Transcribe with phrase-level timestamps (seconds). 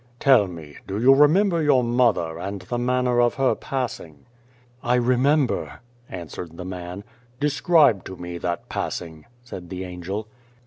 [0.29, 4.25] "Tell me, do you remember your mother and the manner of her passing?"
[4.81, 7.03] 125 The Face" I remember," answered the man."
[7.39, 10.27] Describe to me that passing," said the Angel.